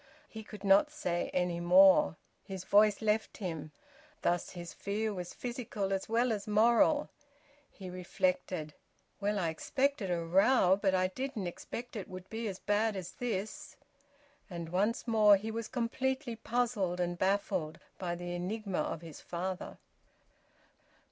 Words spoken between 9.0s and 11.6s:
"Well, I expected a row, but I didn't